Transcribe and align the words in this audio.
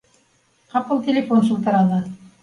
Ҡапыл 0.71 1.01
телефон 1.07 1.43
шылтыраны 1.49 2.01